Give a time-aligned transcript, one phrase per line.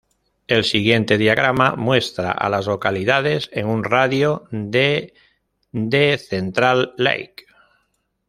[0.47, 5.13] El siguiente diagrama muestra a las localidades en un radio de
[5.73, 7.45] de Central Lake.